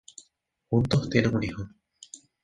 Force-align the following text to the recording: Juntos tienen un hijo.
Juntos 0.71 1.11
tienen 1.11 1.35
un 1.35 1.43
hijo. 1.43 1.67